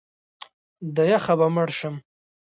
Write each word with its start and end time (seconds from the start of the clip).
د 0.95 0.97
یخه 1.11 1.33
به 1.39 1.47
مړ 1.55 1.69
شم! 1.77 1.95